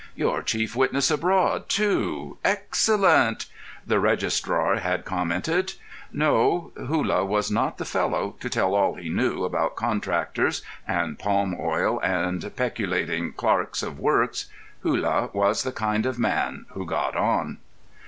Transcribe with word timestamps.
"Your 0.15 0.41
chief 0.41 0.75
witness 0.75 1.11
abroad, 1.11 1.69
too; 1.69 2.39
excellent!" 2.43 3.45
the 3.85 3.99
registrar 3.99 4.77
had 4.77 5.05
commented.... 5.05 5.73
No; 6.11 6.71
Hullah 6.75 7.23
was 7.23 7.51
not 7.51 7.77
the 7.77 7.85
fellow 7.85 8.35
to 8.39 8.49
tell 8.49 8.73
all 8.73 8.95
he 8.95 9.09
knew 9.09 9.43
about 9.43 9.75
contractors 9.75 10.63
and 10.87 11.19
palm 11.19 11.55
oil 11.59 11.99
and 12.01 12.51
peculating 12.55 13.33
clerks 13.33 13.83
of 13.83 13.99
works. 13.99 14.47
Hullah 14.81 15.29
was 15.33 15.61
the 15.61 15.71
kind 15.71 16.07
of 16.07 16.17
man 16.17 16.65
who 16.69 16.87
got 16.87 17.15
on. 17.15 17.59